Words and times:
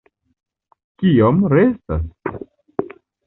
Kiom 1.03 1.45
restas? 1.53 2.09